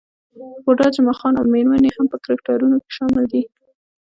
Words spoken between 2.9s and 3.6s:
شامل دي.